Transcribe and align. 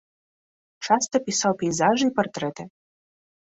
Часта 0.87 1.15
пісаў 1.27 1.53
пейзажы 1.61 2.05
і 2.09 2.15
партрэты. 2.19 2.69